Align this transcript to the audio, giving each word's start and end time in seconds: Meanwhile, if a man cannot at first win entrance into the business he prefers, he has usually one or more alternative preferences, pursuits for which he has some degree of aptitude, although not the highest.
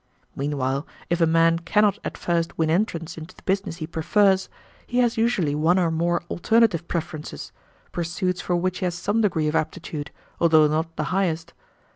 Meanwhile, 0.35 0.87
if 1.11 1.21
a 1.21 1.27
man 1.27 1.59
cannot 1.59 1.99
at 2.03 2.17
first 2.17 2.57
win 2.57 2.71
entrance 2.71 3.19
into 3.19 3.35
the 3.35 3.43
business 3.43 3.75
he 3.77 3.85
prefers, 3.85 4.49
he 4.87 4.97
has 4.97 5.15
usually 5.15 5.53
one 5.53 5.77
or 5.77 5.91
more 5.91 6.23
alternative 6.31 6.87
preferences, 6.87 7.51
pursuits 7.91 8.41
for 8.41 8.55
which 8.55 8.79
he 8.79 8.85
has 8.85 8.95
some 8.95 9.21
degree 9.21 9.47
of 9.47 9.55
aptitude, 9.55 10.09
although 10.39 10.65
not 10.67 10.95
the 10.95 11.03
highest. 11.13 11.53